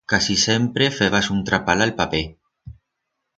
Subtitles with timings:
[0.11, 2.23] Casi sempre febas un trapal a'l paper.